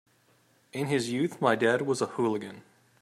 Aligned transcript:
In 0.73 0.87
his 0.87 1.11
youth 1.11 1.39
my 1.39 1.55
dad 1.55 1.83
was 1.83 2.01
a 2.01 2.07
hooligan. 2.07 2.63